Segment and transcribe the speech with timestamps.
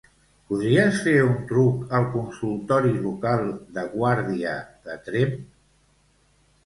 [0.51, 3.45] Podries fer un truc al consultori local
[3.79, 4.55] de guàrdia
[4.89, 5.41] de Tremp.